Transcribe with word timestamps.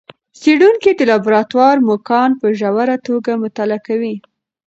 څېړونکي 0.39 0.91
د 0.95 1.01
لابراتوار 1.11 1.75
موږکان 1.87 2.29
په 2.41 2.47
ژوره 2.59 2.95
توګه 3.07 3.31
مطالعه 3.43 3.79
کوي. 3.87 4.15